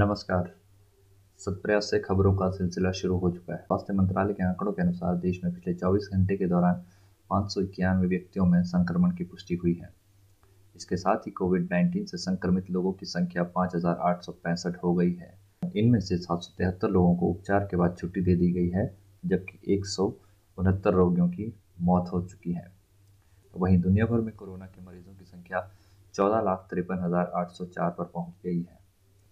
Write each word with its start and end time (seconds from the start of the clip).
नमस्कार। 0.00 0.44
सतप्रयास 1.40 1.88
से 1.90 1.98
खबरों 2.00 2.32
का 2.34 2.48
सिलसिला 2.50 2.90
शुरू 2.92 3.16
हो 3.18 3.30
चुका 3.30 3.52
है। 3.52 3.58
स्वास्थ्य 3.58 3.92
मंत्रालय 3.94 4.32
के 4.32 4.44
आंकड़ों 4.44 4.72
के 4.72 4.82
अनुसार 4.82 5.16
देश 5.16 5.40
में 5.44 5.52
पिछले 5.54 5.74
24 5.74 6.08
घंटे 6.12 6.36
के 6.36 6.46
दौरान 6.48 6.80
पाँच 7.30 7.52
सौ 7.52 7.60
इक्यानवे 7.60 8.08
व्यक्तियों 8.08 8.46
में 8.46 8.62
संक्रमण 8.62 9.10
की 9.16 9.24
पुष्टि 9.24 9.54
हुई 9.54 9.74
है। 9.74 9.92
इसके 10.76 10.96
साथ 10.96 11.26
ही 11.26 11.30
कोविड 11.30 11.68
19 11.68 12.06
से 12.06 12.18
संक्रमित 12.18 12.70
लोगों 12.70 12.92
की 12.92 13.06
संख्या 13.06 13.42
पाँच 13.56 13.74
हज़ार 13.74 13.98
आठ 14.00 14.22
सौ 14.22 14.32
पैंसठ 14.44 14.82
हो 14.84 14.94
गई 14.94 15.12
है। 15.12 15.32
इनमें 15.76 16.00
से 16.00 16.16
सात 16.16 16.42
सौ 16.42 16.54
तिहत्तर 16.58 16.90
लोगों 16.90 17.14
को 17.16 17.26
उपचार 17.26 17.68
के 17.70 17.76
बाद 17.76 17.96
छुट्टी 17.98 18.20
दे 18.20 18.36
दी 18.36 18.50
गई 18.52 18.68
है, 18.70 18.90
जबकि 19.26 19.74
एक 19.74 19.86
सौ 19.86 20.12
उनहत्तर 20.58 20.94
रोगियों 20.94 21.28
की 21.28 21.52
मौत 21.82 22.12
हो 22.12 22.22
चुकी 22.22 22.52
है। 22.52 22.70
वहीं 23.54 23.80
दुनिया 23.80 24.06
भर 24.06 24.20
में 24.20 24.34
कोरोना 24.34 24.66
के 24.66 24.84
मरीजों 24.86 25.14
की 25.14 25.24
संख्या 25.26 25.68
चौदह 26.14 26.40
लाख 26.40 26.66
तिरपन 26.70 27.04
हज़ार 27.04 27.32
आठ 27.36 27.50
सौ 27.50 27.64
चार 27.66 27.90
पर 27.90 28.04
पहुँच 28.04 28.34
गई 28.44 28.60
है। 28.60 28.79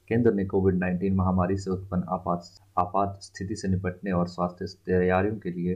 केंद्र 0.09 0.33
ने 0.33 0.45
कोविड 0.45 0.75
19 0.75 1.13
महामारी 1.13 1.57
से 1.57 1.71
उत्पन्न 1.71 2.03
आपात 2.09 2.45
आपात 2.79 3.19
स्थिति 3.23 3.57
से 3.57 3.69
निपटने 3.69 4.13
और 4.13 4.29
स्वास्थ्य 4.29 4.67
तैयारियों 4.87 5.37
के 5.37 5.51
लिए 5.51 5.75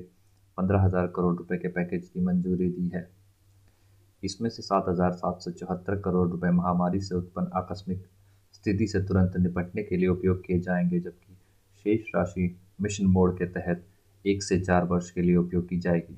पंद्रह 0.59 0.81
हज़ार 0.81 1.07
करोड़ 1.07 1.37
रुपए 1.37 1.57
के 1.57 1.69
पैकेज 1.69 2.09
की 2.09 2.21
मंजूरी 2.21 2.69
दी 2.69 2.89
है। 2.89 3.11
इसमें 4.25 4.51
से 4.51 4.63
सात 4.63 4.85
हज़ार 4.89 5.13
सात 5.13 5.41
सौ 5.41 5.51
चौहत्तर 5.51 6.01
करोड़ 6.01 6.29
रुपए 6.29 6.51
महामारी 6.51 7.01
से 7.01 7.15
उत्पन्न 7.15 7.51
आकस्मिक 7.55 8.07
स्थिति 8.53 8.87
से 8.87 9.03
तुरंत 9.03 9.37
निपटने 9.37 9.83
के 9.83 9.97
लिए 9.97 10.09
उपयोग 10.09 10.47
किए 10.47 10.61
जाएँगे, 10.61 11.01
जबकि 11.01 11.37
शेष 11.85 12.01
राशि 12.17 12.57
मिशन 12.81 13.07
मोड 13.07 13.39
के 13.39 13.47
तहत 13.47 13.87
एक 14.27 14.43
से 14.43 14.61
चार 14.61 14.85
वर्ष 14.85 15.11
के 15.11 15.23
लिए 15.23 15.37
उपयोग 15.37 15.69
की 15.69 15.79
जाएगी। 15.79 16.15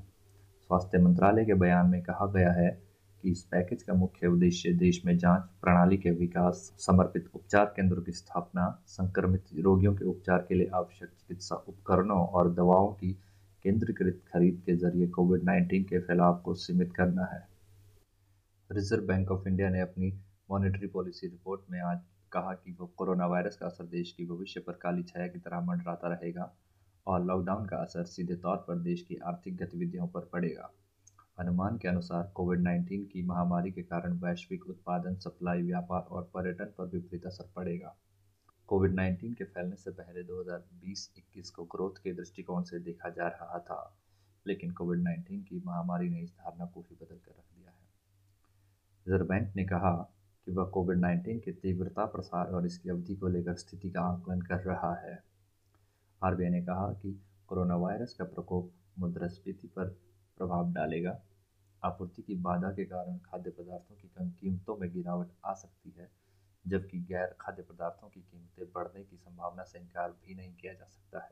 स्वास्थ्य 0.61 0.99
मंत्रालय 0.99 1.45
के 1.45 1.55
बयान 1.55 1.87
में 1.87 2.03
कहा 2.03 2.27
गया 2.27 2.53
है 2.53 2.84
इस 3.30 3.42
पैकेज 3.45 3.83
का 3.83 3.95
मुख्य 3.95 4.27
उद्देश्य 4.27 4.73
देश 4.73 5.05
में 5.05 5.19
जाँच 5.19 5.42
प्रणाली 5.62 5.96
के 5.96 6.10
विकास, 6.10 6.73
समर्पित 6.78 7.30
उपचार 7.34 7.64
केंद्रों 7.64 8.02
की 8.02 8.12
स्थापना, 8.12 8.83
संक्रमित 8.87 9.44
रोगियों 9.58 9.94
के 9.94 10.05
उपचार 10.05 10.39
के 10.39 10.55
लिए 10.55 10.70
आवश्यक 10.75 11.08
चिकित्सा 11.08 11.56
उपकरणों 11.56 12.27
और 12.27 12.55
दवाओं 12.55 12.92
की 12.92 13.12
केंद्रीकृत 13.62 14.22
खरीद 14.33 14.62
के 14.66 14.77
ज़रिए 14.77 15.08
कोविड 15.08 15.42
19 15.42 15.84
के 15.84 15.98
फैलाव 15.98 16.42
को 16.44 16.55
सीमित 16.55 16.92
करना 16.92 17.25
है। 17.25 17.48
रिज़र्व 18.70 19.06
बैंक 19.06 19.31
ऑफ़ 19.31 19.48
इंडिया 19.48 19.69
ने 19.69 19.81
अपनी 19.81 20.12
मॉनेटरी 20.50 20.86
पॉलिसी 20.86 21.27
रिपोर्ट 21.27 21.61
में 21.70 21.81
आज 21.81 22.00
कहा 22.33 22.53
कि 22.55 22.77
वो 22.81 22.86
कोरोना 22.97 23.27
वायरस 23.27 23.56
का 23.56 23.66
असर 23.66 23.84
देश 23.84 24.12
की 24.12 24.27
भविष्य 24.27 24.61
पर 24.61 24.72
काली 24.72 25.03
छाया 25.03 25.27
की 25.27 25.38
तरह 25.38 25.61
मंडराता 25.61 26.09
रहेगा 26.09 26.53
और 27.06 27.25
लॉकडाउन 27.25 27.66
का 27.66 27.77
असर 27.77 28.05
सीधे 28.05 28.34
तौर 28.34 28.56
पर 28.56 28.78
देश 28.78 29.03
की 29.03 29.16
आर्थिक 29.16 29.56
गतिविधियों 29.56 30.09
पर 30.09 30.20
पड़ेगा। 30.33 30.72
अनुमान 31.39 31.79
के 31.79 31.89
अनुसार 31.89 32.33
कोविड 32.35 32.61
19 32.61 33.05
की 33.05 33.23
महामारी 33.23 33.71
के 33.73 33.83
कारण 33.83 34.13
वैश्विक 34.13 34.67
उत्पादन, 34.67 35.15
सप्लाई, 35.15 35.63
व्यापार 35.63 36.01
और 36.01 36.31
पर्यटन 36.35 36.65
पर 36.65 36.85
विपरीत 36.85 37.27
असर 37.27 37.49
पड़ेगा। 37.57 37.97
कोविड 38.67 38.95
19 38.95 39.35
के 39.35 39.45
फैलने 39.45 39.77
से 39.77 39.91
पहले 39.91 40.23
2020-21 40.23 41.51
को 41.51 41.65
ग्रोथ 41.65 41.91
के 41.91 42.12
दृष्टिकोण 42.12 42.62
से 42.62 42.79
देखा 42.79 43.09
जा 43.09 43.29
रहा 43.29 43.59
था, 43.59 43.97
लेकिन 44.47 44.71
कोविड 44.71 45.01
19 45.01 45.43
की 45.43 45.62
महामारी 45.67 46.09
ने 46.09 46.21
इस 46.21 46.31
धारणा 46.31 46.67
को 46.67 46.81
ही 46.81 46.97
बदल 46.97 47.17
कर 47.17 47.31
रख 47.31 47.59
दिया 47.59 47.71
है। 47.71 47.87
रिज़र्व 49.07 49.27
बैंक 49.27 49.57
ने 49.57 49.65
कहा 49.65 50.11
कि 50.47 50.53
वह 50.53 50.65
कोविड 50.65 50.99
19 50.99 51.41
की 51.41 51.53
तीव्रता 51.53 52.07
प्रसार 52.07 52.47
और 52.47 52.67
इसकी 52.67 52.91
अवधि 52.91 53.17
को 53.17 53.29
लेकर 53.29 53.55
स्थिति 53.55 53.91
का 53.91 54.01
आकलन 54.01 54.41
कर 54.41 54.57
रहा 54.57 54.95
है। 54.95 55.23
आरबीआई 56.23 56.51
ने 56.51 56.62
कहा 56.62 56.93
कि 56.93 57.21
कोरोना 57.47 57.77
वायरस 57.77 58.15
का 58.15 58.25
प्रकोप 58.25 58.71
मुद्रास्फीति 58.99 59.69
पर 59.69 59.97
प्रभाव 60.39 60.73
डालेगा। 60.73 61.21
आपूर्ति 61.85 62.23
की 62.23 62.35
बाधा 62.35 62.71
के 62.71 62.85
कारण 62.85 63.19
खाद्य 63.19 63.51
पदार्थों 63.51 63.97
की 63.97 64.31
कीमतों 64.31 64.77
में 64.77 64.93
गिरावट 64.93 65.29
आ 65.45 65.55
सकती 65.55 65.95
है, 65.99 66.11
जबकि 66.67 66.99
गैर 67.01 67.37
खाद्य 67.41 67.63
पदार्थों 67.63 68.09
की 68.09 68.21
कीमतें 68.21 68.73
बढ़ने 68.73 69.05
की 69.05 69.17
संभावना 69.17 69.62
से 69.62 69.79
इनकार 69.79 70.11
भी 70.11 70.35
नहीं 70.35 70.55
किया 70.55 70.73
जा 70.73 70.85
सकता 70.85 71.25
है। 71.25 71.31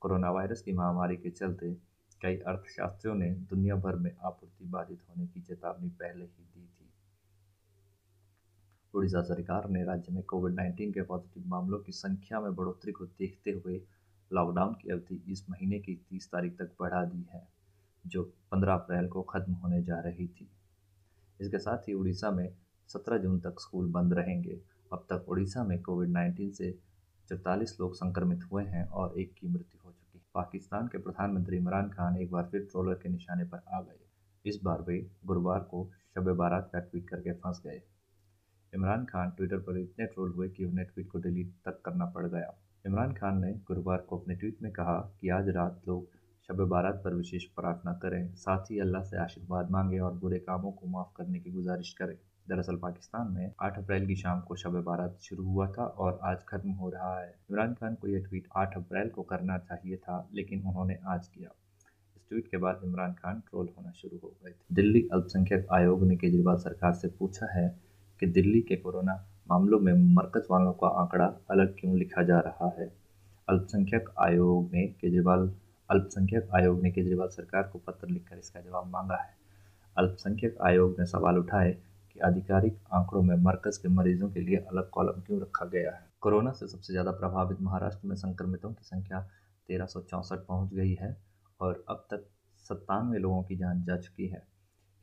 कोरोना 0.00 0.30
वायरस 0.30 0.62
की 0.62 0.72
महामारी 0.72 1.16
के 1.16 1.30
चलते 1.30 1.76
कई 2.22 2.36
अर्थशास्त्रियों 2.36 3.16
ने 3.16 3.30
दुनिया 3.30 3.74
भर 3.74 3.96
में 3.96 4.16
आपूर्ति 4.24 4.64
बाधित 4.64 5.02
होने 5.08 5.26
की 5.26 5.40
चेतावनी 5.40 5.88
पहले 5.88 6.24
ही 6.24 6.44
दी 6.44 6.66
थी। 6.66 6.90
उड़ीसा 8.94 9.22
सरकार 9.22 9.68
ने 9.68 9.84
राज्य 9.84 10.12
में 10.12 10.22
कोविड 10.22 10.54
19 10.54 10.92
के 10.92 11.02
पॉजिटिव 11.02 11.46
मामलों 11.46 11.78
की 11.78 11.92
संख्या 11.92 12.40
में 12.40 12.54
बढ़ोतरी 12.54 12.92
को 12.92 13.06
देखते 13.06 13.50
हुए 13.50 13.80
लॉकडाउन 14.32 14.74
की 14.74 14.90
अवधि 14.90 15.24
इस 15.32 15.50
महीने 15.50 15.80
की 15.80 15.94
30 16.10 16.30
तारीख 16.30 16.58
तक 16.58 16.76
बढ़ा 16.80 17.04
दी 17.04 17.26
है। 17.32 17.48
जो 18.06 18.22
15 18.52 18.74
अप्रैल 18.74 19.08
को 19.08 19.22
ख़त्म 19.22 19.52
होने 19.52 19.82
जा 19.82 20.00
रही 20.00 20.26
थी। 20.26 20.48
इसके 21.40 21.58
साथ 21.58 21.78
ही 21.78 21.94
उड़ीसा 21.94 22.30
में 22.30 22.54
17 22.88 23.18
जून 23.18 23.40
तक 23.40 23.60
स्कूल 23.60 23.90
बंद 23.90 24.12
रहेंगे। 24.12 24.60
अब 24.92 25.06
तक 25.12 25.28
उड़ीसा 25.28 25.64
में 25.64 25.82
कोविड 25.82 26.10
19 26.10 26.50
से 26.52 26.78
चौतालीस 27.28 27.76
लोग 27.80 27.94
संक्रमित 27.94 28.44
हुए 28.52 28.64
हैं 28.64 28.86
और 28.88 29.18
एक 29.18 29.34
की 29.34 29.48
मृत्यु 29.48 29.80
हो 29.84 29.90
चुकी 29.90 30.18
है। 30.18 30.24
पाकिस्तान 30.34 30.88
के 30.88 30.98
प्रधानमंत्री 30.98 31.56
इमरान 31.56 31.88
खान 31.88 32.16
एक 32.16 32.30
बार 32.30 32.48
फिर 32.52 32.60
ट्रोलर 32.60 32.94
के 32.94 33.08
निशाने 33.08 33.44
पर 33.44 33.62
आ 33.68 33.80
गए। 33.80 33.98
इस 34.48 34.60
बार 34.64 34.82
वे 34.82 35.10
गुरुवार 35.26 35.60
को 35.60 35.90
शब 36.14 36.28
बारात 36.28 36.70
का 36.72 36.78
ट्वीट 36.78 37.08
करके 37.08 37.32
फंस 37.32 37.62
गए। 37.66 37.82
इमरान 38.74 39.04
खान 39.04 39.30
ट्विटर 39.30 39.58
पर 39.58 39.78
इतने 39.78 40.06
ट्रोल 40.06 40.30
हुए 40.30 40.48
कि 40.48 40.64
उन्हें 40.64 40.86
ट्वीट 40.86 41.08
को 41.08 41.18
डिलीट 41.18 41.52
तक 41.64 41.80
करना 41.84 42.06
पड़ 42.06 42.26
गया। 42.26 42.54
इमरान 42.86 43.12
खान 43.12 43.44
ने 43.44 43.52
गुरुवार 43.52 43.98
को 43.98 44.18
अपने 44.18 44.34
ट्वीट 44.34 44.62
में 44.62 44.72
कहा 44.72 45.14
कि 45.20 45.28
आज 45.28 45.48
रात 45.48 45.82
लोग 45.88 46.08
शब 46.48 46.60
बारात 46.60 47.00
पर 47.04 47.14
विशेष 47.14 47.44
प्रार्थना 47.44 47.92
करें। 47.92 48.34
साथ 48.34 48.70
ही 48.70 48.78
अल्लाह 48.78 49.02
से 49.02 49.16
आशीर्वाद 49.16 49.70
मांगें 49.70 50.00
और 50.00 50.12
बुरे 50.12 50.38
कामों 50.38 50.72
को 50.72 50.86
माफ़ 50.86 51.08
करने 51.16 51.38
की 51.38 51.50
गुजारिश 51.50 51.92
करें। 51.92 52.16
दरअसल 52.48 52.76
पाकिस्तान 52.76 53.32
में 53.32 53.52
8 53.60 53.78
अप्रैल 53.78 54.06
की 54.06 54.16
शाम 54.16 54.40
को 54.40 54.56
शब 54.56 54.82
बारात 54.82 55.18
शुरू 55.20 55.44
हुआ 55.44 55.68
था 55.68 55.84
और 55.84 56.18
आज 56.22 56.38
खत्म 56.48 56.70
हो 56.70 56.90
रहा 56.90 57.20
है। 57.20 57.34
इमरान 57.50 57.74
खान 57.74 57.94
को 57.94 58.08
यह 58.08 58.24
ट्वीट 58.28 58.48
8 58.56 58.76
अप्रैल 58.76 59.08
को 59.08 59.22
करना 59.22 59.58
चाहिए 59.58 59.96
था, 59.96 60.28
लेकिन 60.34 60.62
उन्होंने 60.62 60.98
आज 61.06 61.28
किया। 61.28 61.50
इस 62.16 62.28
ट्वीट 62.28 62.48
के 62.48 62.56
बाद 62.56 62.80
इमरान 62.84 63.12
खान 63.12 63.40
ट्रोल 63.40 63.68
होना 63.78 63.90
शुरू 63.90 64.20
हो 64.24 64.36
गए 64.44 64.50
थे। 64.50 64.74
दिल्ली 64.74 65.08
अल्पसंख्यक 65.12 65.66
आयोग 65.72 66.06
ने 66.06 66.16
केजरीवाल 66.16 66.56
सरकार 66.56 66.92
से 66.92 67.08
पूछा 67.08 67.60
है 67.60 67.80
कि 68.20 68.26
दिल्ली 68.26 68.60
के 68.60 68.76
कोरोना 68.76 69.26
मामलों 69.50 69.80
में 69.80 69.92
मरकज 69.92 70.46
वालों 70.50 70.72
का 70.72 70.88
आंकड़ा 70.88 71.32
अलग 71.50 71.74
क्यों 71.80 71.98
लिखा 71.98 72.22
जा 72.22 72.38
रहा 72.40 72.74
है? 72.78 72.92
अल्पसंख्यक 73.48 74.14
आयोग 74.18 74.70
ने 74.72 74.86
केजरीवाल 74.86 75.54
अल्पसंख्यक 75.90 76.48
आयोग 76.54 76.82
ने 76.82 76.90
केजरीवाल 76.90 77.28
सरकार 77.28 77.62
को 77.62 77.78
पत्र 77.78 78.08
लिखकर 78.08 78.38
इसका 78.38 78.60
जवाब 78.60 78.86
मांगा 78.86 79.16
है। 79.16 79.36
अल्पसंख्यक 79.98 80.58
आयोग 80.60 80.96
ने 81.00 81.06
सवाल 81.06 81.38
उठाए 81.38 81.72
कि 82.12 82.20
आधिकारिक 82.20 82.78
आंकड़ों 82.92 83.22
में 83.22 83.36
मरकज 83.36 83.76
के 83.76 83.88
मरीजों 83.88 84.30
के 84.30 84.40
लिए 84.40 84.56
अलग 84.56 84.90
कॉलम 84.90 85.20
क्यों 85.20 85.40
रखा 85.40 85.66
गया 85.66 85.92
है? 85.92 86.06
कोरोना 86.20 86.52
से 86.52 86.66
सबसे 86.66 86.92
ज़्यादा 86.92 87.10
प्रभावित 87.10 87.60
महाराष्ट्र 87.60 88.08
में 88.08 88.16
संक्रमितों 88.16 88.72
की 88.72 88.84
संख्या 88.84 89.20
तेरह 89.68 89.86
पहुँच 90.32 90.74
गई 90.74 90.94
है 90.94 91.16
और 91.60 91.84
अब 91.88 92.06
तक 92.10 92.26
सत्तानवे 92.58 93.18
लोगों 93.18 93.42
की 93.42 93.56
जान 93.56 93.84
जा 93.84 93.96
चुकी 93.96 94.26
है। 94.26 94.46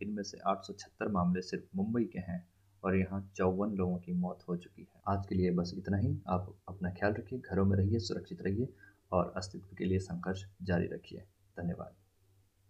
इनमें 0.02 0.24
से 0.24 0.38
आठ 0.48 0.72
मामले 1.12 1.42
सिर्फ़ 1.42 1.66
मुंबई 1.76 2.04
के 2.04 2.20
हैं 2.20 2.48
और 2.84 2.96
यहाँ 2.96 3.32
चौवन 3.36 3.70
लोगों 3.70 3.98
की 3.98 4.14
मौत 4.14 4.40
हो 4.50 4.56
चुकी 4.58 4.82
है। 4.82 5.02
आज 5.08 5.26
के 5.28 5.36
लिए 5.36 5.52
बस 5.52 5.74
इतना 5.78 5.98
ही। 5.98 6.22
आप 6.28 6.56
अपना 6.68 6.90
ख्याल 6.90 7.14
रखिए, 7.14 7.40
घरों 7.40 7.66
में 7.66 7.78
रहिए, 7.78 8.00
सुरक्षित 8.00 8.42
रहिए। 8.42 8.70
और 9.12 9.34
अस्तित्व 9.38 9.76
के 9.76 9.86
लिए 9.86 10.00
संघर्ष 10.00 10.46
जारी 10.62 10.88
रखिए। 10.88 11.20
धन्यवाद। 11.58 12.01